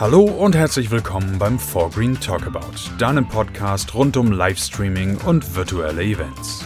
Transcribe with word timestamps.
Hallo 0.00 0.22
und 0.22 0.56
herzlich 0.56 0.90
willkommen 0.90 1.38
beim 1.38 1.58
Forgreen 1.58 2.18
Talkabout, 2.18 2.96
deinem 2.96 3.28
Podcast 3.28 3.94
rund 3.94 4.16
um 4.16 4.32
Livestreaming 4.32 5.18
und 5.26 5.54
virtuelle 5.54 6.02
Events. 6.02 6.64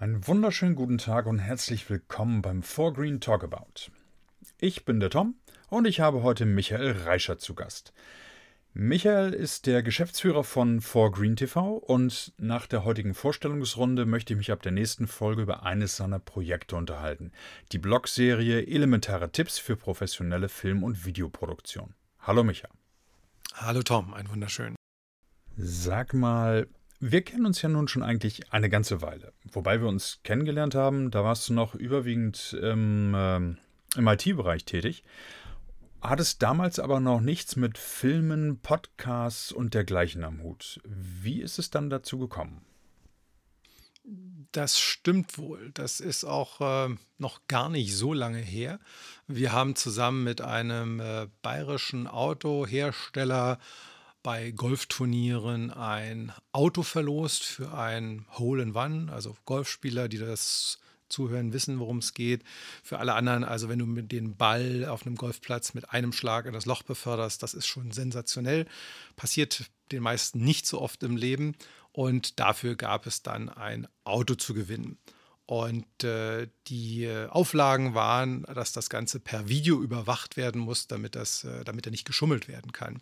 Einen 0.00 0.26
wunderschönen 0.26 0.74
guten 0.74 0.98
Tag 0.98 1.26
und 1.26 1.38
herzlich 1.38 1.88
willkommen 1.88 2.42
beim 2.42 2.64
Forgreen 2.64 3.20
Talkabout. 3.20 3.92
Ich 4.58 4.84
bin 4.84 4.98
der 4.98 5.10
Tom 5.10 5.36
und 5.68 5.86
ich 5.86 6.00
habe 6.00 6.24
heute 6.24 6.44
Michael 6.44 6.90
Reischer 7.04 7.38
zu 7.38 7.54
Gast. 7.54 7.92
Michael 8.72 9.32
ist 9.32 9.66
der 9.66 9.82
Geschäftsführer 9.82 10.44
von 10.44 10.80
4Green 10.80 11.34
TV 11.34 11.74
und 11.74 12.32
nach 12.38 12.68
der 12.68 12.84
heutigen 12.84 13.14
Vorstellungsrunde 13.14 14.06
möchte 14.06 14.32
ich 14.32 14.36
mich 14.36 14.52
ab 14.52 14.62
der 14.62 14.70
nächsten 14.70 15.08
Folge 15.08 15.42
über 15.42 15.64
eines 15.64 15.96
seiner 15.96 16.20
Projekte 16.20 16.76
unterhalten. 16.76 17.32
Die 17.72 17.78
Blogserie 17.78 18.64
Elementare 18.68 19.32
Tipps 19.32 19.58
für 19.58 19.74
professionelle 19.74 20.48
Film- 20.48 20.84
und 20.84 21.04
Videoproduktion. 21.04 21.94
Hallo 22.20 22.44
Michael. 22.44 22.70
Hallo 23.54 23.82
Tom, 23.82 24.14
ein 24.14 24.30
wunderschön. 24.30 24.76
Sag 25.56 26.14
mal, 26.14 26.68
wir 27.00 27.22
kennen 27.22 27.46
uns 27.46 27.60
ja 27.62 27.68
nun 27.68 27.88
schon 27.88 28.04
eigentlich 28.04 28.52
eine 28.52 28.70
ganze 28.70 29.02
Weile. 29.02 29.32
Wobei 29.50 29.80
wir 29.80 29.88
uns 29.88 30.20
kennengelernt 30.22 30.76
haben, 30.76 31.10
da 31.10 31.24
warst 31.24 31.48
du 31.48 31.54
noch 31.54 31.74
überwiegend 31.74 32.56
im, 32.62 33.14
äh, 33.14 33.36
im 33.98 34.06
IT-Bereich 34.06 34.64
tätig 34.64 35.02
hat 36.00 36.20
es 36.20 36.38
damals 36.38 36.78
aber 36.78 37.00
noch 37.00 37.20
nichts 37.20 37.56
mit 37.56 37.78
Filmen, 37.78 38.60
Podcasts 38.60 39.52
und 39.52 39.74
dergleichen 39.74 40.24
am 40.24 40.42
Hut. 40.42 40.80
Wie 40.84 41.40
ist 41.40 41.58
es 41.58 41.70
dann 41.70 41.90
dazu 41.90 42.18
gekommen? 42.18 42.62
Das 44.52 44.80
stimmt 44.80 45.38
wohl. 45.38 45.70
Das 45.74 46.00
ist 46.00 46.24
auch 46.24 46.60
äh, 46.60 46.94
noch 47.18 47.42
gar 47.46 47.68
nicht 47.68 47.94
so 47.94 48.12
lange 48.12 48.40
her. 48.40 48.80
Wir 49.28 49.52
haben 49.52 49.76
zusammen 49.76 50.24
mit 50.24 50.40
einem 50.40 51.00
äh, 51.00 51.28
bayerischen 51.42 52.06
Autohersteller 52.06 53.58
bei 54.22 54.50
Golfturnieren 54.50 55.70
ein 55.70 56.32
Auto 56.52 56.82
verlost 56.82 57.44
für 57.44 57.72
ein 57.72 58.26
Hole 58.32 58.62
in 58.62 58.74
One, 58.74 59.12
also 59.12 59.36
Golfspieler, 59.44 60.08
die 60.08 60.18
das 60.18 60.78
zuhören, 61.10 61.52
wissen, 61.52 61.78
worum 61.78 61.98
es 61.98 62.14
geht. 62.14 62.42
Für 62.82 62.98
alle 62.98 63.14
anderen, 63.14 63.44
also 63.44 63.68
wenn 63.68 63.78
du 63.78 63.86
mit 63.86 64.12
den 64.12 64.36
Ball 64.36 64.86
auf 64.86 65.06
einem 65.06 65.16
Golfplatz 65.16 65.74
mit 65.74 65.90
einem 65.90 66.12
Schlag 66.12 66.46
in 66.46 66.52
das 66.52 66.66
Loch 66.66 66.82
beförderst, 66.82 67.42
das 67.42 67.54
ist 67.54 67.66
schon 67.66 67.92
sensationell. 67.92 68.66
Passiert 69.16 69.70
den 69.92 70.02
meisten 70.02 70.42
nicht 70.42 70.66
so 70.66 70.80
oft 70.80 71.02
im 71.02 71.16
Leben. 71.16 71.54
Und 71.92 72.38
dafür 72.38 72.76
gab 72.76 73.06
es 73.06 73.22
dann 73.22 73.48
ein 73.48 73.88
Auto 74.04 74.34
zu 74.34 74.54
gewinnen. 74.54 74.98
Und 75.46 76.04
äh, 76.04 76.46
die 76.68 77.04
äh, 77.04 77.26
Auflagen 77.26 77.94
waren, 77.94 78.44
dass 78.44 78.72
das 78.72 78.88
Ganze 78.88 79.18
per 79.18 79.48
Video 79.48 79.82
überwacht 79.82 80.36
werden 80.36 80.60
muss, 80.60 80.86
damit, 80.86 81.16
das, 81.16 81.42
äh, 81.42 81.64
damit 81.64 81.86
er 81.86 81.90
nicht 81.90 82.06
geschummelt 82.06 82.46
werden 82.46 82.70
kann. 82.70 83.00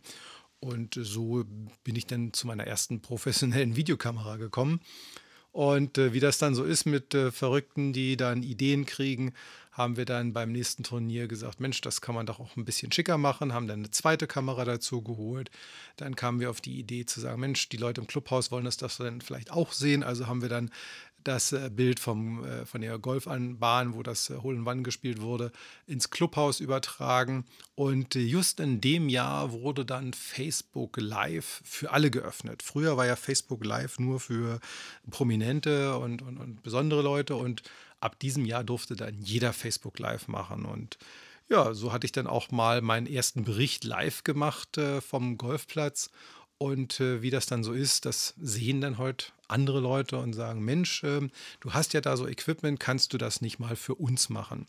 Und 0.58 0.98
so 0.98 1.44
bin 1.84 1.94
ich 1.94 2.06
dann 2.06 2.32
zu 2.32 2.46
meiner 2.46 2.66
ersten 2.66 3.02
professionellen 3.02 3.76
Videokamera 3.76 4.38
gekommen. 4.38 4.80
Und 5.58 5.98
äh, 5.98 6.12
wie 6.12 6.20
das 6.20 6.38
dann 6.38 6.54
so 6.54 6.62
ist 6.62 6.86
mit 6.86 7.14
äh, 7.14 7.32
Verrückten, 7.32 7.92
die 7.92 8.16
dann 8.16 8.44
Ideen 8.44 8.86
kriegen, 8.86 9.34
haben 9.72 9.96
wir 9.96 10.04
dann 10.04 10.32
beim 10.32 10.52
nächsten 10.52 10.84
Turnier 10.84 11.26
gesagt, 11.26 11.58
Mensch, 11.58 11.80
das 11.80 12.00
kann 12.00 12.14
man 12.14 12.26
doch 12.26 12.38
auch 12.38 12.56
ein 12.56 12.64
bisschen 12.64 12.92
schicker 12.92 13.18
machen, 13.18 13.52
haben 13.52 13.66
dann 13.66 13.80
eine 13.80 13.90
zweite 13.90 14.28
Kamera 14.28 14.64
dazu 14.64 15.02
geholt. 15.02 15.50
Dann 15.96 16.14
kamen 16.14 16.38
wir 16.38 16.50
auf 16.50 16.60
die 16.60 16.78
Idee 16.78 17.06
zu 17.06 17.20
sagen, 17.20 17.40
Mensch, 17.40 17.68
die 17.70 17.76
Leute 17.76 18.00
im 18.00 18.06
Clubhaus 18.06 18.52
wollen 18.52 18.66
das, 18.66 18.76
das 18.76 18.98
dann 18.98 19.20
vielleicht 19.20 19.50
auch 19.50 19.72
sehen. 19.72 20.04
Also 20.04 20.28
haben 20.28 20.42
wir 20.42 20.48
dann 20.48 20.70
das 21.24 21.52
äh, 21.52 21.70
Bild 21.72 22.00
vom, 22.00 22.44
äh, 22.44 22.64
von 22.64 22.80
der 22.80 22.98
Golfanbahn, 22.98 23.94
wo 23.94 24.02
das 24.02 24.30
äh, 24.30 24.36
Hole 24.38 24.62
One 24.64 24.83
gespielt 24.83 25.20
wurde, 25.20 25.53
ins 25.87 26.10
Clubhaus 26.10 26.60
übertragen. 26.60 27.44
Und 27.75 28.15
just 28.15 28.60
in 28.60 28.81
dem 28.81 29.09
Jahr 29.09 29.53
wurde 29.53 29.84
dann 29.84 30.12
Facebook 30.12 30.97
Live 30.97 31.62
für 31.65 31.91
alle 31.91 32.10
geöffnet. 32.10 32.62
Früher 32.62 32.97
war 32.97 33.06
ja 33.06 33.16
Facebook 33.16 33.65
Live 33.65 33.98
nur 33.98 34.20
für 34.20 34.60
Prominente 35.10 35.97
und, 35.98 36.22
und, 36.22 36.38
und 36.38 36.62
besondere 36.62 37.03
Leute. 37.03 37.37
Und 37.37 37.62
ab 38.00 38.19
diesem 38.19 38.44
Jahr 38.44 38.65
durfte 38.65 38.97
dann 38.97 39.21
jeder 39.21 39.53
Facebook 39.53 39.98
Live 39.98 40.28
machen. 40.28 40.65
Und 40.65 40.98
ja, 41.48 41.72
so 41.72 41.92
hatte 41.92 42.06
ich 42.06 42.12
dann 42.12 42.26
auch 42.26 42.50
mal 42.50 42.82
meinen 42.82 43.06
ersten 43.06 43.44
Bericht 43.44 43.84
live 43.84 44.22
gemacht 44.22 44.78
vom 45.00 45.38
Golfplatz. 45.38 46.10
Und 46.58 46.98
äh, 46.98 47.22
wie 47.22 47.30
das 47.30 47.46
dann 47.46 47.62
so 47.62 47.72
ist, 47.72 48.04
das 48.04 48.34
sehen 48.41 48.80
dann 48.80 48.98
heute 48.98 49.26
andere 49.46 49.78
Leute 49.78 50.19
und 50.19 50.32
sagen, 50.32 50.64
Mensch, 50.64 51.04
äh, 51.04 51.28
du 51.60 51.72
hast 51.72 51.94
ja 51.94 52.00
da 52.00 52.16
so 52.16 52.26
Equipment, 52.26 52.80
kannst 52.80 53.12
du 53.12 53.19
das 53.19 53.41
nicht 53.41 53.60
mal 53.60 53.76
für 53.76 53.94
uns 53.94 54.28
machen? 54.28 54.66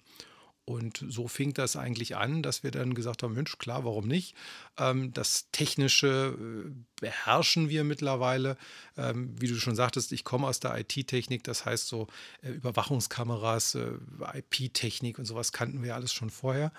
Und 0.66 1.03
so 1.09 1.28
fing 1.28 1.55
das 1.55 1.75
eigentlich 1.75 2.16
an, 2.16 2.44
dass 2.44 2.61
wir 2.61 2.69
dann 2.69 2.94
gesagt 2.94 3.23
haben, 3.23 3.33
Mensch, 3.33 3.57
klar, 3.57 3.85
warum 3.85 4.07
nicht? 4.07 4.35
Ähm, 4.78 5.11
das 5.13 5.47
Technische 5.51 6.38
äh, 6.38 6.72
beherrschen 7.01 7.69
wir 7.69 7.83
mittlerweile. 7.83 8.55
Ähm, 8.95 9.33
wie 9.41 9.47
du 9.47 9.55
schon 9.55 9.75
sagtest, 9.75 10.11
ich 10.11 10.23
komme 10.23 10.45
aus 10.45 10.59
der 10.59 10.78
IT-Technik, 10.78 11.44
das 11.44 11.66
heißt 11.66 11.88
so 11.88 12.05
äh, 12.44 12.51
Überwachungskameras, 12.51 13.73
äh, 13.73 13.94
IP-Technik 14.35 15.17
und 15.17 15.25
sowas 15.25 15.53
kannten 15.53 15.81
wir 15.81 15.95
alles 15.95 16.13
schon 16.13 16.29
vorher 16.29 16.72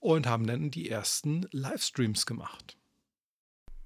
und 0.00 0.26
haben 0.26 0.48
dann 0.48 0.72
die 0.72 0.90
ersten 0.90 1.46
Livestreams 1.52 2.26
gemacht. 2.26 2.77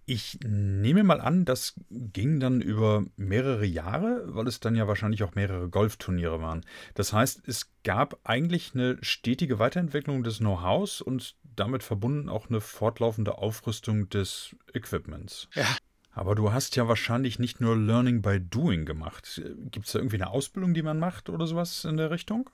Ich 0.05 0.41
nehme 0.45 1.05
mal 1.05 1.21
an, 1.21 1.45
das 1.45 1.75
ging 1.91 2.41
dann 2.41 2.61
über 2.61 3.05
mehrere 3.17 3.65
Jahre, 3.65 4.25
weil 4.35 4.49
es 4.49 4.59
dann 4.59 4.75
ja 4.75 4.89
wahrscheinlich 4.89 5.23
auch 5.23 5.37
mehrere 5.37 5.69
Golfturniere 5.69 6.41
waren. 6.41 6.65
Das 6.95 7.13
heißt, 7.13 7.47
es 7.47 7.71
gab 7.85 8.19
eigentlich 8.25 8.73
eine 8.75 8.99
stetige 9.01 9.61
Weiterentwicklung 9.61 10.25
des 10.25 10.39
Know-hows 10.39 11.03
und 11.03 11.37
damit 11.45 11.85
verbunden 11.85 12.29
auch 12.29 12.49
eine 12.49 12.61
fortlaufende 12.61 13.39
Aufrüstung 13.39 14.09
des 14.09 14.57
Equipments. 14.75 15.49
Ja. 15.55 15.67
Aber 16.11 16.35
du 16.35 16.53
hast 16.53 16.77
ja 16.77 16.89
wahrscheinlich 16.89 17.39
nicht 17.39 17.61
nur 17.61 17.77
Learning 17.77 18.23
by 18.23 18.41
Doing 18.41 18.85
gemacht. 18.85 19.41
Gibt 19.71 19.87
es 19.87 19.93
da 19.93 20.01
irgendwie 20.01 20.17
eine 20.17 20.31
Ausbildung, 20.31 20.75
die 20.75 20.83
man 20.83 20.99
macht 20.99 21.29
oder 21.29 21.47
sowas 21.47 21.85
in 21.85 21.97
der 21.97 22.11
Richtung? 22.11 22.51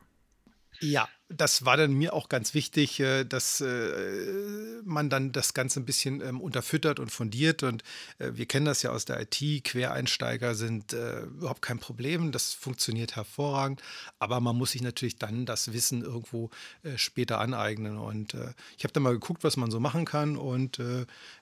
Ja, 0.81 1.09
das 1.29 1.67
war 1.67 1.77
dann 1.77 1.93
mir 1.93 2.15
auch 2.15 2.31
ganz 2.31 2.55
wichtig, 2.55 3.01
äh, 3.01 3.25
dass 3.25 3.61
äh, 3.61 4.81
man 4.85 5.11
dann 5.11 5.31
das 5.31 5.53
Ganze 5.53 5.81
ein 5.81 5.85
bisschen 5.85 6.23
ähm, 6.23 6.41
unterfüttert 6.41 6.99
und 6.99 7.11
fundiert. 7.11 7.63
Und 7.63 7.83
äh, 8.19 8.31
wir 8.33 8.47
kennen 8.47 8.65
das 8.65 8.83
ja 8.83 8.91
aus 8.91 9.05
der 9.05 9.21
IT. 9.21 9.65
Quereinsteiger 9.65 10.55
sind 10.55 10.93
überhaupt 10.93 11.63
kein 11.63 11.79
Problem. 11.79 12.33
Das 12.33 12.55
funktioniert 12.55 13.17
hervorragend. 13.17 13.83
Aber 14.19 14.41
man 14.41 14.57
muss 14.57 14.73
sich 14.73 14.83
natürlich 14.83 15.19
dann 15.19 15.45
das 15.45 15.73
Wissen 15.73 16.03
irgendwo 16.03 16.51
später 16.97 17.41
aneignen. 17.41 17.99
Und 17.99 18.35
ich 18.77 18.85
habe 18.85 18.93
dann 18.93 19.03
mal 19.03 19.13
geguckt, 19.13 19.45
was 19.45 19.57
man 19.57 19.71
so 19.71 19.81
machen 19.81 20.05
kann. 20.05 20.37
Und 20.37 20.81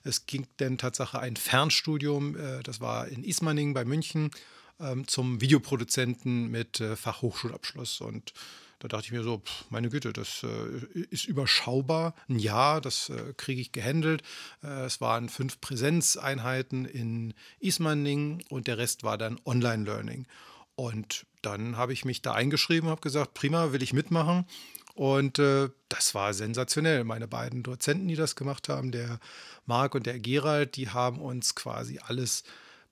es 0.03 0.25
ging 0.25 0.47
dann 0.57 0.77
Tatsache 0.77 1.19
ein 1.19 1.35
Fernstudium. 1.35 2.35
das 2.63 2.81
war 2.81 3.07
in 3.07 3.23
Ismaning 3.23 3.73
bei 3.73 3.85
München 3.85 4.31
ähm, 4.79 5.07
zum 5.07 5.41
Videoproduzenten 5.41 6.49
mit 6.49 6.77
Fachhochschulabschluss. 6.77 8.01
Und 8.01 8.33
da 8.79 8.87
dachte 8.87 9.05
ich 9.05 9.11
mir 9.11 9.23
so, 9.23 9.39
pff, 9.39 9.65
meine 9.69 9.89
Güte, 9.89 10.13
das 10.13 10.43
äh, 10.43 11.03
ist 11.09 11.25
überschaubar. 11.25 12.13
Ein 12.29 12.39
Jahr, 12.39 12.79
das 12.81 13.09
äh, 13.09 13.33
kriege 13.35 13.61
ich 13.61 13.71
gehandelt. 13.71 14.21
Äh, 14.63 14.85
es 14.85 15.01
waren 15.01 15.29
fünf 15.29 15.59
Präsenzeinheiten 15.61 16.85
in 16.85 17.33
Ismaning 17.59 18.43
und 18.49 18.67
der 18.67 18.77
Rest 18.77 19.03
war 19.03 19.17
dann 19.17 19.39
Online-Learning. 19.45 20.27
Und 20.75 21.25
dann 21.41 21.75
habe 21.77 21.93
ich 21.93 22.05
mich 22.05 22.21
da 22.21 22.33
eingeschrieben, 22.33 22.89
habe 22.89 23.01
gesagt, 23.01 23.33
prima, 23.33 23.71
will 23.71 23.81
ich 23.81 23.93
mitmachen. 23.93 24.45
Und 24.93 25.39
äh, 25.39 25.69
das 25.89 26.13
war 26.15 26.33
sensationell. 26.33 27.03
Meine 27.03 27.27
beiden 27.27 27.63
Dozenten, 27.63 28.07
die 28.07 28.15
das 28.15 28.35
gemacht 28.35 28.69
haben, 28.69 28.91
der 28.91 29.19
Marc 29.65 29.95
und 29.95 30.05
der 30.05 30.19
Gerald, 30.19 30.75
die 30.75 30.89
haben 30.89 31.19
uns 31.19 31.55
quasi 31.55 31.99
alles 31.99 32.43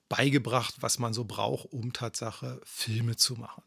beigebracht, 0.08 0.76
was 0.80 0.98
man 0.98 1.12
so 1.12 1.24
braucht, 1.24 1.72
um 1.72 1.92
Tatsache 1.92 2.60
Filme 2.64 3.16
zu 3.16 3.34
machen. 3.34 3.62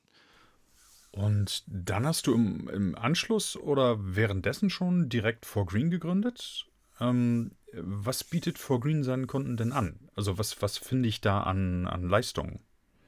Und 1.12 1.64
dann 1.68 2.06
hast 2.06 2.28
du 2.28 2.34
im, 2.34 2.70
im 2.70 2.96
Anschluss 2.96 3.56
oder 3.56 3.98
währenddessen 4.00 4.70
schon 4.70 5.10
direkt 5.10 5.46
4Green 5.46 5.90
gegründet. 5.90 6.66
Ähm, 7.00 7.52
was 7.74 8.24
bietet 8.24 8.58
4Green 8.58 9.04
seinen 9.04 9.28
Kunden 9.28 9.58
denn 9.58 9.72
an? 9.72 10.00
Also 10.16 10.38
was, 10.38 10.62
was 10.62 10.78
finde 10.78 11.10
ich 11.10 11.22
da 11.22 11.42
an, 11.42 11.88
an 11.88 12.08
Leistungen? 12.08 12.60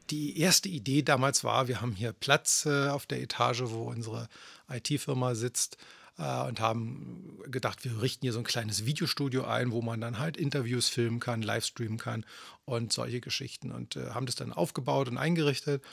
Die 0.10 0.40
erste 0.40 0.68
Idee 0.68 1.04
damals 1.04 1.44
war, 1.44 1.68
wir 1.68 1.82
haben 1.82 1.94
hier 1.94 2.12
Platz 2.12 2.66
äh, 2.66 2.90
auf 2.90 3.06
der 3.06 3.22
Etage, 3.22 3.64
wo 3.66 3.84
unsere 3.84 4.28
IT-Firma 4.70 5.36
sitzt 5.36 5.78
äh, 6.18 6.44
und 6.44 6.60
haben 6.60 7.40
gedacht, 7.50 7.86
wir 7.86 8.02
richten 8.02 8.24
hier 8.24 8.34
so 8.34 8.40
ein 8.40 8.46
kleines 8.46 8.86
Videostudio 8.86 9.46
ein, 9.46 9.72
wo 9.72 9.82
man 9.82 10.02
dann 10.02 10.20
halt 10.20 10.38
Interviews 10.38 10.90
filmen 10.90 11.20
kann, 11.20 11.42
Livestreamen 11.42 11.98
kann 11.98 12.26
und 12.66 12.92
solche 12.92 13.22
Geschichten 13.22 13.72
und 13.72 13.96
äh, 13.96 14.10
haben 14.10 14.26
das 14.26 14.36
dann 14.36 14.52
aufgebaut 14.52 15.08
und 15.08 15.18
eingerichtet 15.18 15.84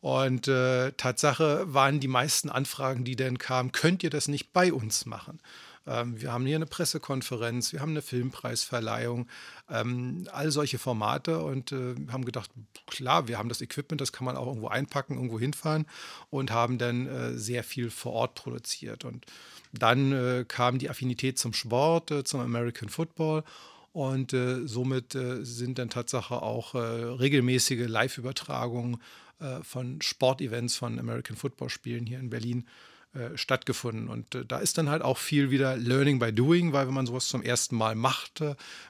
und 0.00 0.48
äh, 0.48 0.92
Tatsache 0.92 1.64
waren 1.72 2.00
die 2.00 2.08
meisten 2.08 2.48
Anfragen, 2.48 3.04
die 3.04 3.16
dann 3.16 3.38
kamen, 3.38 3.72
könnt 3.72 4.02
ihr 4.02 4.10
das 4.10 4.28
nicht 4.28 4.52
bei 4.52 4.72
uns 4.72 5.04
machen? 5.04 5.40
Ähm, 5.86 6.20
wir 6.20 6.32
haben 6.32 6.46
hier 6.46 6.56
eine 6.56 6.66
Pressekonferenz, 6.66 7.72
wir 7.72 7.80
haben 7.80 7.90
eine 7.90 8.02
Filmpreisverleihung, 8.02 9.28
ähm, 9.70 10.26
all 10.32 10.50
solche 10.50 10.78
Formate 10.78 11.42
und 11.42 11.72
äh, 11.72 11.96
haben 12.10 12.24
gedacht, 12.24 12.50
klar, 12.86 13.28
wir 13.28 13.38
haben 13.38 13.48
das 13.48 13.60
Equipment, 13.60 14.00
das 14.00 14.12
kann 14.12 14.24
man 14.24 14.36
auch 14.36 14.46
irgendwo 14.46 14.68
einpacken, 14.68 15.14
irgendwo 15.14 15.38
hinfahren 15.38 15.86
und 16.30 16.50
haben 16.50 16.78
dann 16.78 17.06
äh, 17.06 17.38
sehr 17.38 17.64
viel 17.64 17.90
vor 17.90 18.12
Ort 18.12 18.34
produziert. 18.34 19.04
Und 19.04 19.26
dann 19.72 20.12
äh, 20.12 20.44
kam 20.46 20.78
die 20.78 20.90
Affinität 20.90 21.38
zum 21.38 21.52
Sport, 21.52 22.10
äh, 22.10 22.24
zum 22.24 22.40
American 22.40 22.88
Football 22.88 23.44
und 23.92 24.32
äh, 24.32 24.66
somit 24.66 25.14
äh, 25.14 25.44
sind 25.44 25.78
dann 25.78 25.90
Tatsache 25.90 26.42
auch 26.42 26.74
äh, 26.74 26.78
regelmäßige 26.78 27.88
Live-Übertragungen 27.88 28.98
äh, 29.40 29.62
von 29.62 30.00
Sportevents, 30.00 30.76
von 30.76 30.98
American 30.98 31.36
Football-Spielen 31.36 32.06
hier 32.06 32.20
in 32.20 32.30
Berlin 32.30 32.66
äh, 33.14 33.36
stattgefunden. 33.36 34.08
Und 34.08 34.36
äh, 34.36 34.44
da 34.46 34.58
ist 34.58 34.78
dann 34.78 34.88
halt 34.88 35.02
auch 35.02 35.18
viel 35.18 35.50
wieder 35.50 35.76
Learning 35.76 36.20
by 36.20 36.32
Doing, 36.32 36.72
weil 36.72 36.86
wenn 36.86 36.94
man 36.94 37.06
sowas 37.06 37.26
zum 37.26 37.42
ersten 37.42 37.74
Mal 37.74 37.96
macht, 37.96 38.44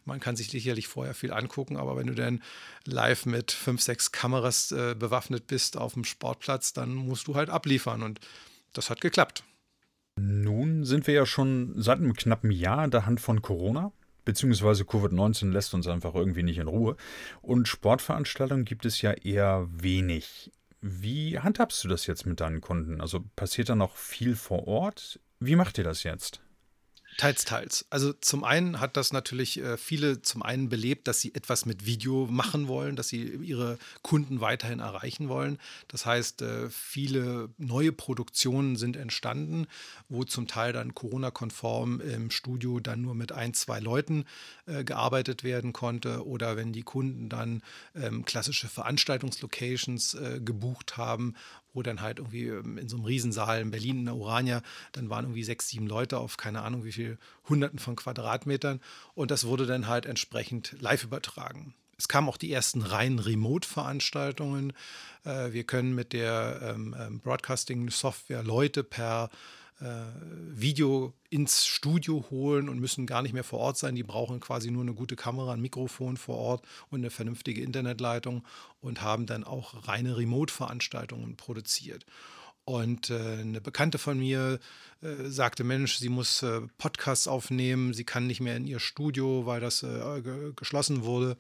man 0.05 0.21
kann 0.21 0.37
sich 0.37 0.51
sicherlich 0.51 0.87
vorher 0.87 1.15
viel 1.15 1.33
angucken, 1.33 1.79
aber 1.79 1.97
wenn 1.97 2.07
du 2.07 2.15
dann 2.15 2.43
live 2.85 3.25
mit 3.25 3.53
fünf, 3.53 3.81
sechs 3.81 4.13
Kameras 4.13 4.69
bewaffnet 4.99 5.47
bist 5.47 5.79
auf 5.79 5.95
dem 5.95 6.05
Sportplatz, 6.05 6.75
dann 6.75 6.95
musst 6.95 7.27
du 7.27 7.37
halt 7.37 7.49
abliefern. 7.49 8.03
Und 8.03 8.21
das 8.75 8.91
hat 8.91 9.01
geklappt. 9.01 9.45
Nun 10.17 10.85
sind 10.85 11.07
wir 11.07 11.15
ja 11.15 11.25
schon 11.25 11.73
seit 11.81 11.99
einem 11.99 12.15
knappen 12.15 12.51
Jahr 12.51 12.85
in 12.85 12.91
der 12.91 13.07
Hand 13.07 13.21
von 13.21 13.41
Corona 13.41 13.93
beziehungsweise 14.25 14.85
Covid-19 14.85 15.51
lässt 15.51 15.75
uns 15.75 15.87
einfach 15.87 16.15
irgendwie 16.15 16.43
nicht 16.43 16.59
in 16.59 16.69
Ruhe. 16.69 16.97
Und 17.43 17.69
Sportveranstaltungen 17.69 18.65
gibt 18.65 18.85
es 18.85 19.03
ja 19.03 19.13
eher 19.13 19.67
wenig. 19.71 20.51
Wie 20.81 21.39
handhabst 21.39 21.85
du 21.85 21.89
das 21.89 22.07
jetzt 22.07 22.27
mit 22.27 22.41
deinen 22.41 22.61
Kunden? 22.61 23.01
Also 23.01 23.21
passiert 23.37 23.69
da 23.69 23.75
noch 23.75 23.97
viel 23.97 24.35
vor 24.35 24.67
Ort? 24.67 25.21
Wie 25.39 25.57
macht 25.57 25.79
ihr 25.79 25.85
das 25.85 26.03
jetzt? 26.03 26.41
Teils, 27.21 27.45
teils. 27.45 27.85
Also 27.91 28.15
zum 28.15 28.45
einen 28.45 28.81
hat 28.81 28.97
das 28.97 29.13
natürlich 29.13 29.61
äh, 29.61 29.77
viele 29.77 30.23
zum 30.23 30.43
einen 30.43 30.71
belebt, 30.71 31.07
dass 31.07 31.21
sie 31.21 31.35
etwas 31.35 31.67
mit 31.67 31.85
Video 31.85 32.27
machen 32.31 32.67
wollen, 32.67 32.97
dass 32.97 33.09
sie 33.09 33.23
ihre 33.23 33.79
Kunden 34.01 34.41
weiterhin 34.41 34.81
erreichen 34.81 35.29
wollen. 35.29 35.59
Das 35.89 36.07
heißt, 36.07 36.41
äh, 36.41 36.71
viele 36.71 37.51
neue 37.59 37.93
Produktionen 37.93 38.77
sind 38.77 38.97
entstanden, 38.97 39.67
wo 40.09 40.25
zum 40.25 40.47
Teil 40.47 40.73
dann 40.73 40.95
Corona-konform 40.95 42.01
im 42.01 42.31
Studio 42.31 42.81
dann 42.81 43.03
nur 43.03 43.15
mit 43.15 43.33
ein, 43.33 43.53
zwei 43.53 43.81
Leuten 43.81 44.25
äh, 44.65 44.83
gearbeitet 44.83 45.45
werden 45.45 45.75
konnte. 45.75 46.27
Oder 46.27 46.57
wenn 46.57 46.73
die 46.73 46.85
Kunden 46.85 47.29
dann 47.29 47.61
ähm, 47.95 48.25
klassische 48.25 48.69
Veranstaltungslocations 48.69 50.15
äh, 50.15 50.41
gebucht 50.43 50.97
haben, 50.97 51.35
wo 51.73 51.83
dann 51.83 52.01
halt 52.01 52.19
irgendwie 52.19 52.47
ähm, 52.47 52.79
in 52.79 52.89
so 52.89 52.97
einem 52.97 53.05
Riesensaal 53.05 53.61
in 53.61 53.71
Berlin 53.71 54.01
in 54.01 54.05
der 54.07 54.17
Urania, 54.17 54.63
dann 54.93 55.11
waren 55.11 55.25
irgendwie 55.25 55.45
sechs, 55.45 55.69
sieben 55.69 55.87
Leute 55.87 56.19
auf 56.19 56.37
keine 56.37 56.63
Ahnung 56.63 56.85
wie 56.85 56.93
viel 56.93 57.19
Hunderten 57.49 57.79
von 57.79 57.97
Quadratmetern 57.97 58.81
und 59.15 59.31
das 59.31 59.47
wurde 59.47 59.67
dann 59.67 59.87
halt 59.87 60.07
entsprechend 60.07 60.77
live 60.81 61.05
übertragen. 61.05 61.75
Es 62.01 62.09
kamen 62.09 62.31
auch 62.31 62.39
die 62.39 62.51
ersten 62.51 62.81
reinen 62.81 63.19
Remote-Veranstaltungen. 63.19 64.73
Äh, 65.25 65.53
wir 65.53 65.65
können 65.65 65.95
mit 65.95 66.15
der 66.15 66.61
ähm, 66.63 66.97
ähm, 66.99 67.21
Broadcasting-Software 67.21 68.43
Leute 68.43 68.83
per 68.83 69.29
Video 69.81 71.15
ins 71.31 71.67
Studio 71.67 72.27
holen 72.31 72.69
und 72.69 72.81
müssen 72.81 73.07
gar 73.07 73.23
nicht 73.23 73.33
mehr 73.33 73.45
vor 73.45 73.61
Ort 73.61 73.79
sein. 73.79 73.95
Die 73.95 74.03
brauchen 74.03 74.41
quasi 74.41 74.71
nur 74.71 74.83
eine 74.83 74.95
gute 74.95 75.17
Kamera, 75.17 75.53
ein 75.53 75.61
Mikrofon 75.61 76.17
vor 76.17 76.37
Ort 76.37 76.65
und 76.91 77.01
eine 77.01 77.11
vernünftige 77.11 77.63
Internetleitung 77.63 78.45
und 78.81 79.01
haben 79.01 79.27
dann 79.27 79.45
auch 79.45 79.89
reine 79.89 80.17
Remote-Veranstaltungen 80.17 81.37
produziert. 81.37 82.05
Und 82.65 83.11
äh, 83.11 83.39
eine 83.41 83.61
Bekannte 83.61 83.99
von 83.99 84.19
mir 84.19 84.61
äh, 85.03 85.25
sagte, 85.25 85.65
Mensch, 85.65 85.97
sie 85.97 86.09
muss 86.09 86.43
äh, 86.43 86.61
Podcasts 86.79 87.27
aufnehmen, 87.27 87.95
sie 87.95 88.05
kann 88.05 88.27
nicht 88.27 88.41
mehr 88.41 88.57
in 88.57 88.67
ihr 88.67 88.81
Studio, 88.81 89.47
weil 89.47 89.61
das 89.61 89.83
äh, 89.83 90.23
geschlossen 90.55 91.03
wurde 91.03 91.37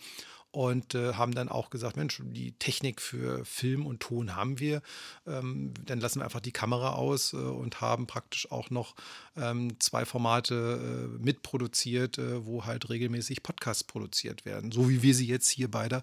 und 0.52 0.94
äh, 0.94 1.14
haben 1.14 1.32
dann 1.32 1.49
auch 1.49 1.70
gesagt, 1.70 1.97
Mensch, 1.97 2.20
die 2.25 2.52
Technik 2.52 3.00
für 3.00 3.44
Film 3.44 3.87
und 3.87 4.00
Ton 4.00 4.35
haben 4.35 4.58
wir, 4.58 4.82
ähm, 5.26 5.73
dann 5.85 6.00
lassen 6.00 6.20
wir 6.20 6.25
einfach 6.25 6.41
die 6.41 6.52
Kamera 6.52 6.94
aus 6.94 7.32
äh, 7.32 7.37
und 7.37 7.81
haben 7.81 8.06
praktisch 8.06 8.50
auch 8.50 8.70
noch 8.70 8.94
ähm, 9.37 9.79
zwei 9.79 10.05
Formate 10.05 11.08
äh, 11.14 11.23
mitproduziert, 11.23 12.19
äh, 12.19 12.44
wo 12.44 12.64
halt 12.64 12.91
regelmäßig 12.91 13.43
Podcasts 13.43 13.85
produziert 13.85 14.44
werden, 14.44 14.73
so 14.73 14.88
wie 14.88 15.02
wir 15.02 15.14
sie 15.14 15.26
jetzt 15.26 15.49
hier 15.49 15.70
beide 15.70 16.02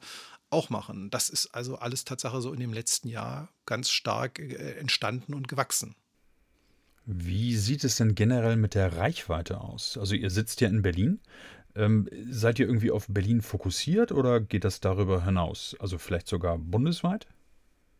auch 0.50 0.70
machen. 0.70 1.10
Das 1.10 1.30
ist 1.30 1.48
also 1.48 1.78
alles 1.78 2.06
Tatsache 2.06 2.42
so 2.42 2.54
in 2.54 2.60
dem 2.60 2.74
letzten 2.74 3.10
Jahr 3.10 3.50
ganz 3.66 3.90
stark 3.90 4.40
äh, 4.40 4.78
entstanden 4.80 5.34
und 5.34 5.48
gewachsen. 5.48 5.96
Wie 7.06 7.56
sieht 7.56 7.86
es 7.86 7.96
denn 7.96 8.16
generell 8.16 8.58
mit 8.58 8.76
der 8.76 8.98
Reichweite 8.98 9.62
aus? 9.62 9.98
Also 9.98 10.14
ihr 10.14 10.30
sitzt 10.30 10.60
ja 10.60 10.68
in 10.68 10.82
Berlin. 10.82 11.22
Ähm, 11.78 12.10
seid 12.30 12.60
ihr 12.60 12.68
irgendwie 12.68 12.92
auf 12.92 13.06
Berlin 13.08 13.42
fokussiert 13.42 14.12
oder 14.12 14.40
geht 14.40 14.64
das 14.64 14.80
darüber 14.80 15.24
hinaus? 15.24 15.76
Also 15.80 15.98
vielleicht 15.98 16.28
sogar 16.28 16.58
bundesweit? 16.58 17.28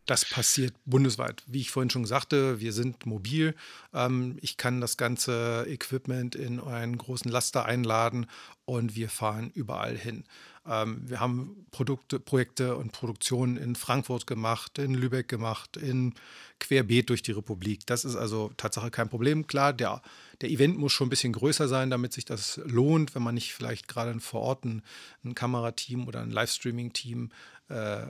Das 0.08 0.24
passiert 0.24 0.74
bundesweit. 0.86 1.44
Wie 1.48 1.60
ich 1.60 1.70
vorhin 1.70 1.90
schon 1.90 2.06
sagte, 2.06 2.62
wir 2.62 2.72
sind 2.72 3.06
mobil. 3.06 3.56
Ähm, 3.94 4.38
ich 4.42 4.56
kann 4.56 4.82
das 4.82 4.96
ganze 4.96 5.66
Equipment 5.68 6.34
in 6.34 6.62
einen 6.62 6.98
großen 6.98 7.30
Laster 7.30 7.66
einladen 7.66 8.26
und 8.64 8.96
wir 8.96 9.10
fahren 9.10 9.52
überall 9.54 9.98
hin. 9.98 10.24
Ähm, 10.66 11.02
wir 11.04 11.20
haben 11.20 11.66
Produkte, 11.72 12.20
Projekte 12.20 12.78
und 12.78 12.94
Produktionen 12.94 13.58
in 13.58 13.76
Frankfurt 13.76 14.28
gemacht, 14.28 14.78
in 14.78 14.94
Lübeck 14.94 15.28
gemacht, 15.28 15.76
in 15.76 16.14
Querbeet 16.60 17.10
durch 17.10 17.22
die 17.22 17.34
Republik. 17.34 17.86
Das 17.86 18.06
ist 18.06 18.16
also 18.16 18.52
Tatsache 18.58 18.92
kein 18.92 19.10
Problem. 19.10 19.46
Klar, 19.46 19.74
der, 19.74 20.02
der 20.40 20.50
Event 20.50 20.78
muss 20.78 20.94
schon 20.94 21.08
ein 21.08 21.10
bisschen 21.10 21.34
größer 21.34 21.68
sein, 21.68 21.90
damit 21.90 22.14
sich 22.14 22.24
das 22.24 22.62
lohnt, 22.66 23.14
wenn 23.14 23.24
man 23.24 23.36
nicht 23.36 23.54
vielleicht 23.54 23.88
gerade 23.90 24.18
vor 24.22 24.42
Ort 24.42 24.64
ein, 24.64 24.84
ein 25.24 25.36
Kamerateam 25.36 26.08
oder 26.08 26.22
ein 26.22 26.32
Livestreaming-Team 26.32 27.30
äh, 27.70 28.06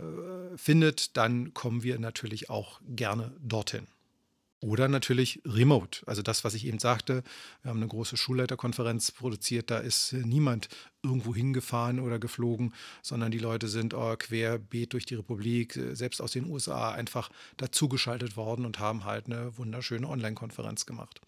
findet, 0.55 1.17
dann 1.17 1.53
kommen 1.53 1.83
wir 1.83 1.99
natürlich 1.99 2.49
auch 2.49 2.81
gerne 2.87 3.35
dorthin. 3.39 3.87
Oder 4.59 4.87
natürlich 4.87 5.39
remote. 5.45 6.01
Also 6.07 6.23
das, 6.23 6.43
was 6.43 6.55
ich 6.55 6.65
eben 6.65 6.79
sagte, 6.79 7.23
wir 7.61 7.69
haben 7.69 7.77
eine 7.77 7.87
große 7.87 8.17
Schulleiterkonferenz 8.17 9.11
produziert, 9.11 9.69
da 9.69 9.77
ist 9.77 10.13
niemand 10.13 10.67
irgendwo 11.03 11.35
hingefahren 11.35 11.99
oder 11.99 12.17
geflogen, 12.17 12.73
sondern 13.03 13.29
die 13.29 13.37
Leute 13.37 13.67
sind 13.67 13.93
oh, 13.93 14.15
querbeet 14.17 14.93
durch 14.93 15.05
die 15.05 15.13
Republik, 15.13 15.79
selbst 15.93 16.21
aus 16.23 16.31
den 16.31 16.47
USA, 16.47 16.91
einfach 16.91 17.29
dazugeschaltet 17.57 18.35
worden 18.35 18.65
und 18.65 18.79
haben 18.79 19.05
halt 19.05 19.27
eine 19.27 19.55
wunderschöne 19.59 20.09
Online-Konferenz 20.09 20.87
gemacht. 20.87 21.21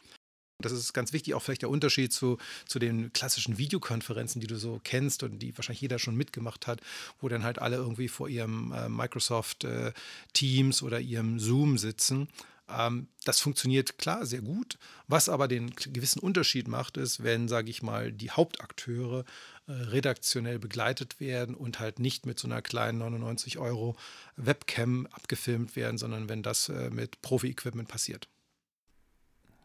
Das 0.62 0.74
ist 0.74 0.94
ganz 0.94 1.14
wichtig, 1.14 1.34
auch 1.34 1.42
vielleicht 1.42 1.62
der 1.62 1.70
Unterschied 1.70 2.12
zu, 2.12 2.38
zu 2.66 2.80
den 2.80 3.14
klassischen 3.14 3.58
Videokonferenzen, 3.58 4.42
die 4.42 4.48
du 4.48 4.58
so 4.58 4.82
kennst 4.84 5.24
und 5.24 5.40
die 5.40 5.58
wahrscheinlich 5.58 5.82
jeder 5.82 6.00
schon 6.00 6.16
mitgemacht 6.16 6.68
hat, 6.68 6.82
wo 7.22 7.30
dann 7.30 7.44
halt 7.44 7.60
alle 7.60 7.78
irgendwie 7.78 8.10
vor 8.10 8.28
ihrem 8.28 8.74
äh, 8.74 8.90
Microsoft 8.90 9.64
äh, 9.64 9.94
Teams 10.34 10.84
oder 10.84 11.00
ihrem 11.00 11.40
Zoom 11.40 11.78
sitzen 11.78 12.28
ähm, 12.70 13.08
das 13.26 13.40
funktioniert 13.40 13.98
klar 13.98 14.26
sehr 14.26 14.42
gut. 14.42 14.78
Was 15.08 15.30
aber 15.30 15.48
den 15.48 15.72
gewissen 15.76 16.20
Unterschied 16.20 16.68
macht, 16.68 16.98
ist, 16.98 17.24
wenn, 17.24 17.48
sage 17.48 17.70
ich 17.70 17.82
mal, 17.82 18.12
die 18.12 18.32
Hauptakteure 18.32 19.26
äh, 19.68 19.72
redaktionell 19.72 20.60
begleitet 20.60 21.20
werden 21.20 21.56
und 21.56 21.80
halt 21.80 22.00
nicht 22.00 22.26
mit 22.26 22.40
so 22.40 22.48
einer 22.48 22.62
kleinen 22.62 23.00
99 23.00 23.58
Euro 23.58 23.96
Webcam 24.36 25.08
abgefilmt 25.08 25.76
werden, 25.76 25.98
sondern 25.98 26.30
wenn 26.30 26.44
das 26.44 26.70
äh, 26.70 26.90
mit 26.90 27.22
Profi-Equipment 27.22 27.88
passiert. 27.88 28.28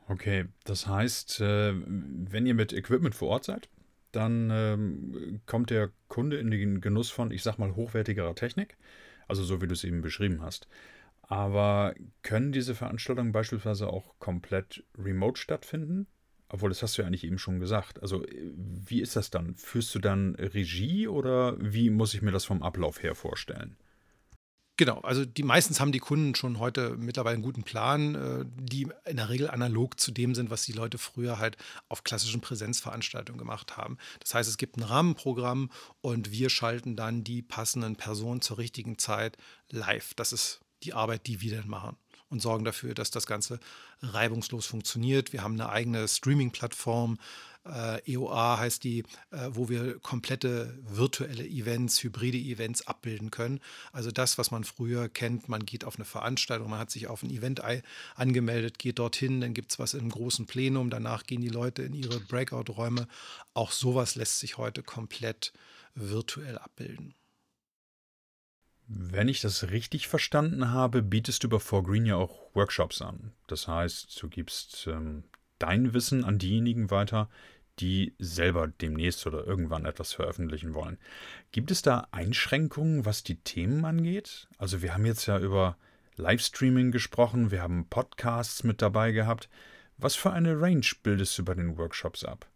Okay, 0.09 0.47
das 0.65 0.87
heißt, 0.87 1.41
äh, 1.41 1.73
wenn 1.75 2.47
ihr 2.47 2.55
mit 2.55 2.73
Equipment 2.73 3.15
vor 3.15 3.31
Ort 3.31 3.45
seid, 3.45 3.69
dann 4.13 4.51
ähm, 4.53 5.41
kommt 5.47 5.71
der 5.71 5.91
Kunde 6.09 6.37
in 6.37 6.51
den 6.51 6.81
Genuss 6.81 7.11
von, 7.11 7.31
ich 7.31 7.43
sag 7.43 7.59
mal, 7.59 7.75
hochwertigerer 7.75 8.35
Technik. 8.35 8.77
Also 9.29 9.43
so 9.43 9.63
wie 9.63 9.67
du 9.67 9.73
es 9.73 9.85
eben 9.85 10.03
beschrieben 10.03 10.43
hast. 10.43 10.69
Aber 11.23 11.95
können 12.23 12.53
diese 12.53 12.75
Veranstaltungen 12.75 13.33
beispielsweise 13.33 13.89
auch 13.89 14.15
komplett 14.19 14.85
remote 14.99 15.41
stattfinden? 15.41 16.07
Obwohl, 16.49 16.69
das 16.69 16.83
hast 16.83 16.99
du 16.99 17.03
ja 17.03 17.09
eigentlich 17.09 17.25
eben 17.25 17.39
schon 17.39 17.59
gesagt. 17.59 18.03
Also, 18.03 18.25
wie 18.29 19.01
ist 19.01 19.17
das 19.17 19.31
dann? 19.31 19.55
Führst 19.55 19.95
du 19.95 19.99
dann 19.99 20.35
Regie 20.35 21.09
oder 21.09 21.57
wie 21.59 21.89
muss 21.89 22.13
ich 22.15 22.21
mir 22.23 22.31
das 22.31 22.45
vom 22.45 22.63
Ablauf 22.63 23.03
her 23.03 23.15
vorstellen? 23.15 23.77
Genau, 24.77 24.99
also 25.01 25.25
die 25.25 25.45
meistens 25.45 25.79
haben 25.79 25.93
die 25.93 26.01
Kunden 26.01 26.35
schon 26.35 26.59
heute 26.59 26.97
mittlerweile 26.97 27.35
einen 27.35 27.45
guten 27.45 27.63
Plan, 27.63 28.15
äh, 28.17 28.45
die 28.61 28.89
in 29.05 29.17
der 29.17 29.29
Regel 29.29 29.49
analog 29.49 30.01
zu 30.01 30.11
dem 30.11 30.35
sind, 30.35 30.51
was 30.51 30.65
die 30.65 30.73
Leute 30.73 30.99
früher 30.99 31.39
halt 31.39 31.57
auf 31.89 32.03
klassischen 32.03 32.41
Präsenzveranstaltungen 32.41 33.39
gemacht 33.39 33.77
haben. 33.77 33.99
Das 34.19 34.35
heißt, 34.35 34.49
es 34.49 34.59
gibt 34.59 34.77
ein 34.77 34.83
Rahmenprogramm 34.83 35.71
und 36.01 36.33
wir 36.33 36.51
schalten 36.51 36.97
dann 36.97 37.23
die 37.23 37.41
passenden 37.41 37.95
Personen 37.95 38.41
zur 38.41 38.59
richtigen 38.59 38.99
Zeit 38.99 39.37
live. 39.71 40.13
Das 40.15 40.33
ist 40.33 40.61
die 40.83 40.93
Arbeit, 40.93 41.29
die 41.29 41.41
wir 41.41 41.57
dann 41.57 41.69
machen 41.69 41.97
und 42.29 42.41
sorgen 42.41 42.65
dafür, 42.65 42.95
dass 42.95 43.13
das 43.13 43.27
Ganze 43.27 43.61
reibungslos 44.03 44.67
funktioniert. 44.67 45.33
Wir 45.33 45.45
haben 45.45 45.55
eine 45.55 45.69
eigene 45.69 46.09
Streaming-Plattform, 46.09 47.19
Äh, 47.65 48.13
EOA 48.13 48.59
heißt 48.59 48.85
die, 48.85 49.05
äh, 49.31 49.49
wo 49.51 49.69
wir 49.69 49.99
komplette 50.01 50.79
virtuelle 50.87 51.47
Events, 51.47 52.03
hybride 52.03 52.37
Events 52.37 52.87
abbilden 52.87 53.31
können. 53.31 53.61
Also 53.93 54.11
das, 54.11 54.37
was 54.37 54.51
man 54.51 54.65
früher 54.65 55.09
kennt, 55.09 55.49
man 55.49 55.65
geht 55.65 55.85
auf 55.85 55.97
eine 55.97 56.05
Veranstaltung, 56.05 56.71
man 56.71 56.79
hat 56.79 56.91
sich 56.91 57.07
auf 57.07 57.23
ein 57.23 57.31
Event 57.31 57.63
angemeldet, 58.17 58.79
geht 58.79 58.99
dorthin, 58.99 59.41
dann 59.41 59.55
gibt 59.55 59.73
es 59.73 59.79
was 59.79 59.95
im 59.95 60.11
großen 60.11 60.47
Plenum, 60.47 60.91
danach 60.91 61.25
gehen 61.25 61.41
die 61.41 61.49
Leute 61.49 61.83
in 61.83 61.95
ihre 61.95 62.21
Breakout-Räume. 62.21 63.09
Auch 63.55 63.73
sowas 63.73 64.15
lässt 64.15 64.41
sich 64.41 64.59
heute 64.59 64.83
komplett 64.83 65.53
virtuell 65.95 66.59
abbilden. 66.59 67.15
Wenn 68.87 69.29
ich 69.29 69.41
das 69.41 69.71
richtig 69.71 70.09
verstanden 70.09 70.71
habe, 70.71 71.03
bietest 71.03 71.43
du 71.43 71.47
über 71.47 71.61
Forgreen 71.61 72.05
ja 72.05 72.17
auch 72.17 72.55
Workshops 72.55 73.01
an. 73.01 73.33
Das 73.47 73.67
heißt, 73.67 74.23
du 74.23 74.29
gibst 74.29 74.87
ähm, 74.87 75.25
dein 75.59 75.95
Wissen 75.95 76.25
an 76.25 76.39
diejenigen 76.39 76.91
weiter, 76.91 77.31
die 77.81 78.15
selber 78.19 78.69
demnächst 78.69 79.27
oder 79.27 79.47
irgendwann 79.47 79.85
etwas 79.85 80.13
veröffentlichen 80.13 80.75
wollen. 80.75 80.99
Gibt 81.53 81.71
es 81.71 81.83
da 81.83 82.07
Einschränkungen, 82.11 83.05
was 83.05 83.23
die 83.23 83.37
Themen 83.37 83.85
angeht? 83.85 84.49
Also 84.59 84.83
wir 84.83 84.95
haben 84.95 85.07
jetzt 85.07 85.27
ja 85.27 85.39
über 85.39 85.77
Livestreaming 86.17 86.93
gesprochen, 86.93 87.51
wir 87.51 87.63
haben 87.63 87.89
Podcasts 87.89 88.63
mit 88.63 88.81
dabei 88.83 89.13
gehabt. 89.13 89.49
Was 89.97 90.15
für 90.15 90.33
eine 90.33 90.61
Range 90.61 90.87
bildest 91.03 91.37
du 91.39 91.45
bei 91.45 91.55
den 91.55 91.77
Workshops 91.77 92.25
ab? 92.25 92.47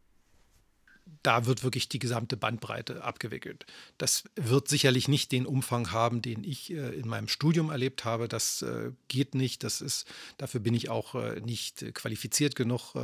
Da 1.23 1.47
wird 1.47 1.63
wirklich 1.63 1.89
die 1.89 1.99
gesamte 1.99 2.37
Bandbreite 2.37 3.03
abgewickelt. 3.03 3.67
Das 3.99 4.25
wird 4.37 4.69
sicherlich 4.69 5.09
nicht 5.09 5.33
den 5.33 5.47
Umfang 5.47 5.93
haben, 5.93 6.23
den 6.23 6.45
ich 6.45 6.73
äh, 6.73 6.95
in 6.95 7.09
meinem 7.09 7.29
Studium 7.29 7.71
erlebt 7.71 8.05
habe. 8.05 8.29
Das 8.29 8.63
äh, 8.63 8.93
geht 9.09 9.35
nicht. 9.35 9.65
Das 9.65 9.81
ist, 9.81 10.07
dafür 10.39 10.61
bin 10.61 10.75
ich 10.75 10.89
auch 10.89 11.15
äh, 11.15 11.41
nicht 11.41 11.95
qualifiziert 11.95 12.57
genug, 12.57 12.95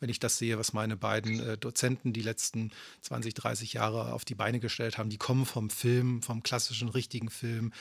wenn 0.00 0.10
ich 0.10 0.18
das 0.18 0.38
sehe, 0.38 0.58
was 0.58 0.72
meine 0.72 0.96
beiden 0.96 1.58
Dozenten 1.60 2.12
die 2.12 2.22
letzten 2.22 2.70
20, 3.02 3.34
30 3.34 3.72
Jahre 3.74 4.12
auf 4.12 4.24
die 4.24 4.34
Beine 4.34 4.60
gestellt 4.60 4.98
haben. 4.98 5.10
Die 5.10 5.18
kommen 5.18 5.46
vom 5.46 5.70
Film, 5.70 6.22
vom 6.22 6.42
klassischen, 6.42 6.88
richtigen 6.88 7.30
Film, 7.30 7.72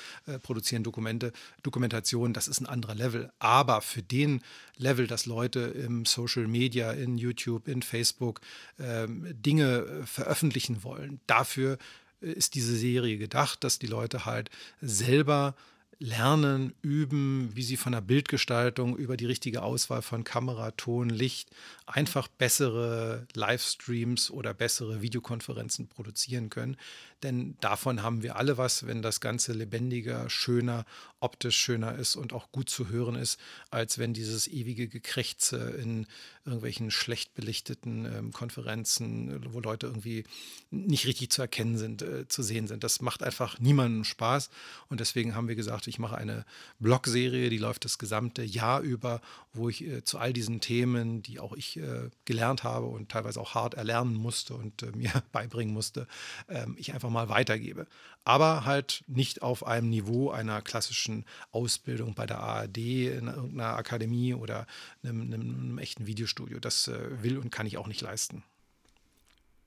produzieren 0.43 0.83
Dokumente, 0.83 1.31
Dokumentation. 1.63 2.33
Das 2.33 2.47
ist 2.47 2.59
ein 2.59 2.65
anderer 2.65 2.95
Level. 2.95 3.31
Aber 3.39 3.81
für 3.81 4.01
den 4.01 4.41
Level, 4.77 5.07
dass 5.07 5.25
Leute 5.25 5.59
im 5.59 6.05
Social 6.05 6.47
Media, 6.47 6.91
in 6.91 7.17
YouTube, 7.17 7.67
in 7.67 7.81
Facebook 7.81 8.41
ähm, 8.79 9.27
Dinge 9.59 9.79
äh, 9.79 10.05
veröffentlichen 10.05 10.83
wollen. 10.83 11.19
Dafür 11.27 11.77
äh, 12.21 12.31
ist 12.31 12.55
diese 12.55 12.75
Serie 12.75 13.17
gedacht, 13.17 13.63
dass 13.63 13.79
die 13.79 13.87
Leute 13.87 14.25
halt 14.25 14.49
selber 14.81 15.55
lernen, 15.99 16.73
üben, 16.81 17.51
wie 17.53 17.61
sie 17.61 17.75
von 17.75 17.91
der 17.91 17.99
Bildgestaltung 17.99 18.95
über 18.95 19.17
die 19.17 19.25
richtige 19.25 19.61
Auswahl 19.61 20.01
von 20.01 20.23
Kamera, 20.23 20.71
Ton, 20.71 21.09
Licht 21.09 21.49
einfach 21.85 22.29
bessere 22.29 23.27
Livestreams 23.33 24.31
oder 24.31 24.53
bessere 24.53 25.01
Videokonferenzen 25.01 25.87
produzieren 25.87 26.49
können. 26.49 26.77
Denn 27.21 27.57
davon 27.59 28.01
haben 28.01 28.23
wir 28.23 28.37
alle 28.37 28.57
was, 28.57 28.87
wenn 28.87 29.01
das 29.01 29.19
Ganze 29.19 29.51
lebendiger, 29.51 30.29
schöner, 30.29 30.85
optisch 31.19 31.57
schöner 31.57 31.95
ist 31.95 32.15
und 32.15 32.31
auch 32.31 32.51
gut 32.53 32.69
zu 32.69 32.87
hören 32.87 33.15
ist, 33.15 33.37
als 33.69 33.97
wenn 33.97 34.13
dieses 34.13 34.47
ewige 34.47 34.87
Gekrächze 34.87 35.57
in 35.81 36.07
irgendwelchen 36.45 36.91
schlecht 36.91 37.33
belichteten 37.33 38.05
ähm, 38.05 38.31
Konferenzen, 38.31 39.53
wo 39.53 39.59
Leute 39.59 39.87
irgendwie 39.87 40.23
nicht 40.71 41.05
richtig 41.05 41.31
zu 41.31 41.41
erkennen 41.41 41.77
sind, 41.77 42.01
äh, 42.03 42.27
zu 42.29 42.41
sehen 42.41 42.67
sind. 42.67 42.85
Das 42.85 43.01
macht 43.01 43.21
einfach 43.21 43.59
niemandem 43.59 44.05
Spaß. 44.05 44.49
Und 44.87 45.01
deswegen 45.01 45.35
haben 45.35 45.49
wir 45.49 45.55
gesagt, 45.55 45.87
ich 45.89 45.99
mache 45.99 46.17
eine 46.17 46.45
Blogserie, 46.79 47.49
die 47.49 47.57
läuft 47.57 47.83
das 47.83 47.97
gesamte 47.97 48.43
Jahr 48.43 48.81
über, 48.81 49.21
wo 49.53 49.67
ich 49.69 49.83
äh, 49.85 50.03
zu 50.03 50.17
all 50.17 50.31
diesen 50.31 50.61
Themen, 50.61 51.21
die 51.21 51.39
auch 51.39 51.53
ich 51.53 51.77
äh, 51.77 52.09
gelernt 52.25 52.63
habe 52.63 52.85
und 52.85 53.09
teilweise 53.09 53.41
auch 53.41 53.55
hart 53.55 53.73
erlernen 53.73 54.13
musste 54.13 54.53
und 54.53 54.83
äh, 54.83 54.91
mir 54.95 55.11
beibringen 55.31 55.73
musste, 55.73 56.07
ähm, 56.47 56.75
ich 56.77 56.93
einfach 56.93 57.09
mal 57.09 57.29
weitergebe. 57.29 57.87
Aber 58.23 58.65
halt 58.65 59.03
nicht 59.07 59.41
auf 59.41 59.65
einem 59.65 59.89
Niveau 59.89 60.29
einer 60.29 60.61
klassischen 60.61 61.25
Ausbildung 61.51 62.13
bei 62.13 62.25
der 62.25 62.39
ARD, 62.39 62.77
in 62.77 63.27
irgendeiner 63.27 63.75
Akademie 63.75 64.33
oder 64.33 64.67
einem, 65.03 65.21
einem, 65.21 65.41
einem 65.41 65.77
echten 65.79 66.05
Videostudio. 66.05 66.59
Das 66.59 66.87
äh, 66.87 67.23
will 67.23 67.37
und 67.37 67.51
kann 67.51 67.65
ich 67.65 67.77
auch 67.77 67.87
nicht 67.87 68.01
leisten. 68.01 68.43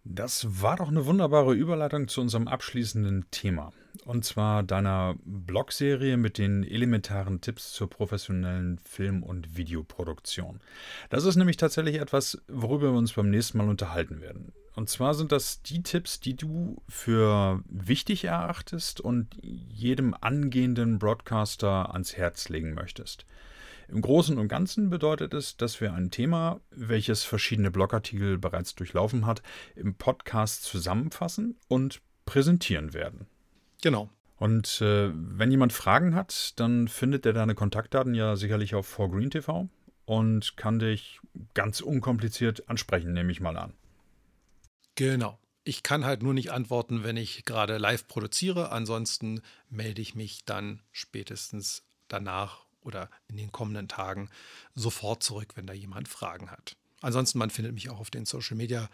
Das 0.05 0.63
war 0.63 0.77
doch 0.77 0.89
eine 0.89 1.07
wunderbare 1.07 1.55
Überleitung 1.55 2.09
zu 2.09 2.21
unserem 2.21 2.49
abschließenden 2.49 3.27
Thema. 3.31 3.73
Und 4.05 4.25
zwar 4.25 4.65
deiner 4.65 5.15
Blogserie 5.25 6.17
mit 6.17 6.39
den 6.39 6.65
elementaren 6.65 7.41
Tipps 7.41 7.73
zur 7.73 7.89
professionellen 7.89 8.79
Film- 8.79 9.23
und 9.23 9.57
Videoproduktion. 9.57 10.61
Das 11.11 11.25
ist 11.25 11.37
nämlich 11.37 11.57
tatsächlich 11.57 12.01
etwas, 12.01 12.43
worüber 12.49 12.93
wir 12.93 12.99
uns 12.99 13.13
beim 13.13 13.31
nächsten 13.31 13.59
Mal 13.59 13.69
unterhalten 13.69 14.21
werden. 14.21 14.53
Und 14.75 14.89
zwar 14.89 15.15
sind 15.15 15.31
das 15.31 15.63
die 15.63 15.83
Tipps, 15.83 16.19
die 16.19 16.35
du 16.35 16.83
für 16.89 17.63
wichtig 17.69 18.25
erachtest 18.25 19.01
und 19.01 19.37
jedem 19.43 20.17
angehenden 20.21 20.99
Broadcaster 20.99 21.93
ans 21.93 22.17
Herz 22.17 22.49
legen 22.49 22.75
möchtest. 22.75 23.27
Im 23.93 24.01
Großen 24.01 24.39
und 24.39 24.49
Ganzen 24.49 24.89
bedeutet 24.89 25.35
es, 25.35 25.59
dass 25.59 25.83
wir 25.83 25.93
ein 25.93 26.11
Thema, 26.11 26.63
welches 26.71 27.25
verschiedene 27.25 27.71
Blogartikel 27.71 28.39
bereits 28.39 28.75
durchlaufen 28.75 29.27
hat, 29.27 29.43
im 29.77 29.97
Podcast 29.97 30.65
zusammenfassen 30.65 31.59
und 31.69 32.01
präsentieren 32.25 32.95
werden. 32.95 33.27
Genau. 33.83 34.09
Und 34.39 34.81
äh, 34.81 35.11
wenn 35.13 35.51
jemand 35.51 35.75
Fragen 35.75 36.15
hat, 36.15 36.59
dann 36.59 36.89
findet 36.89 37.27
er 37.27 37.35
deine 37.35 37.55
Kontaktdaten 37.55 38.15
ja 38.15 38.35
sicherlich 38.35 38.75
auf 38.75 38.99
4Green 38.99 39.31
TV 39.31 39.69
und 40.07 40.57
kann 40.57 40.79
dich 40.79 41.21
ganz 41.53 41.83
unkompliziert 41.83 42.71
ansprechen, 42.71 43.13
nehme 43.13 43.31
ich 43.31 43.43
mal 43.43 43.59
an. 43.59 43.75
Genau. 44.95 45.39
Ich 45.65 45.83
kann 45.83 46.07
halt 46.07 46.23
nur 46.23 46.33
nicht 46.33 46.51
antworten, 46.51 47.05
wenn 47.05 47.19
ich 47.19 47.45
gerade 47.45 47.77
live 47.77 48.09
produziere. 48.09 48.73
Ansonsten 48.73 49.43
melde 49.69 50.01
ich 50.01 50.15
mich 50.15 50.47
dann 50.47 50.81
spätestens 50.93 51.85
danach 52.09 52.65
oder 52.83 53.11
in 53.29 53.37
den 53.37 53.53
kommenden 53.53 53.89
Tagen 53.89 54.29
sofort 54.75 55.23
zurück, 55.23 55.53
wenn 55.55 55.67
da 55.67 55.73
jemand 55.73 56.09
Fragen 56.09 56.51
hat. 56.51 56.77
Ansonsten, 57.01 57.39
man 57.39 57.51
findet 57.51 57.75
mich 57.75 57.91
auch 57.91 58.01
auf 58.01 58.11
den 58.11 58.27
Social 58.27 58.57
Media, 58.57 58.89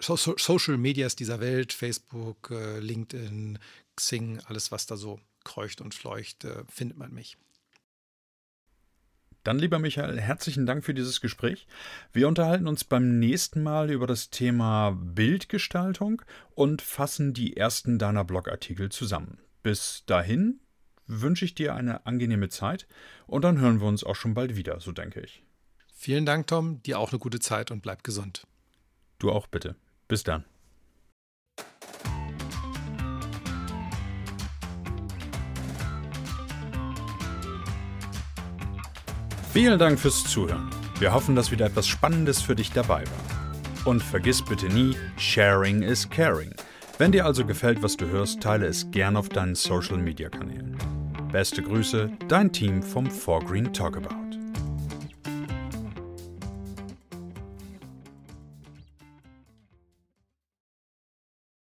so 0.00 0.16
Social 0.16 0.76
Medias 0.76 1.16
dieser 1.16 1.40
Welt, 1.40 1.72
Facebook, 1.72 2.50
äh, 2.50 2.80
LinkedIn, 2.80 3.58
Xing, 3.96 4.40
alles, 4.46 4.72
was 4.72 4.86
da 4.86 4.96
so 4.96 5.20
kreucht 5.44 5.80
und 5.80 5.94
fleucht, 5.94 6.44
äh, 6.44 6.64
findet 6.68 6.98
man 6.98 7.14
mich. 7.14 7.38
Dann, 9.44 9.58
lieber 9.58 9.78
Michael, 9.78 10.20
herzlichen 10.20 10.66
Dank 10.66 10.84
für 10.84 10.92
dieses 10.92 11.20
Gespräch. 11.20 11.66
Wir 12.12 12.28
unterhalten 12.28 12.66
uns 12.66 12.84
beim 12.84 13.18
nächsten 13.18 13.62
Mal 13.62 13.90
über 13.90 14.06
das 14.06 14.30
Thema 14.30 14.90
Bildgestaltung 14.90 16.22
und 16.54 16.82
fassen 16.82 17.32
die 17.32 17.56
ersten 17.56 17.98
deiner 17.98 18.24
Blogartikel 18.24 18.90
zusammen. 18.90 19.38
Bis 19.62 20.02
dahin, 20.06 20.60
wünsche 21.08 21.44
ich 21.44 21.54
dir 21.54 21.74
eine 21.74 22.06
angenehme 22.06 22.48
Zeit 22.48 22.86
und 23.26 23.42
dann 23.42 23.58
hören 23.58 23.80
wir 23.80 23.88
uns 23.88 24.04
auch 24.04 24.16
schon 24.16 24.34
bald 24.34 24.56
wieder, 24.56 24.78
so 24.80 24.92
denke 24.92 25.20
ich. 25.20 25.42
Vielen 25.92 26.26
Dank, 26.26 26.46
Tom. 26.46 26.80
Dir 26.84 27.00
auch 27.00 27.10
eine 27.10 27.18
gute 27.18 27.40
Zeit 27.40 27.72
und 27.72 27.82
bleib 27.82 28.04
gesund. 28.04 28.46
Du 29.18 29.32
auch 29.32 29.48
bitte. 29.48 29.74
Bis 30.06 30.22
dann. 30.22 30.44
Vielen 39.52 39.78
Dank 39.78 39.98
fürs 39.98 40.22
Zuhören. 40.22 40.70
Wir 41.00 41.12
hoffen, 41.12 41.34
dass 41.34 41.50
wieder 41.50 41.66
etwas 41.66 41.88
Spannendes 41.88 42.40
für 42.40 42.54
dich 42.54 42.70
dabei 42.70 43.02
war. 43.04 43.86
Und 43.86 44.02
vergiss 44.02 44.44
bitte 44.44 44.66
nie, 44.66 44.94
Sharing 45.16 45.82
is 45.82 46.08
Caring. 46.08 46.54
Wenn 46.98 47.12
dir 47.12 47.24
also 47.24 47.44
gefällt, 47.44 47.82
was 47.82 47.96
du 47.96 48.06
hörst, 48.06 48.40
teile 48.40 48.66
es 48.66 48.90
gern 48.90 49.16
auf 49.16 49.28
deinen 49.28 49.54
Social 49.54 49.98
Media 49.98 50.28
Kanälen. 50.28 50.76
Beste 51.32 51.62
Grüße, 51.62 52.10
dein 52.28 52.50
Team 52.52 52.82
vom 52.82 53.06
4Green 53.06 53.70
Talkabout. 53.72 54.27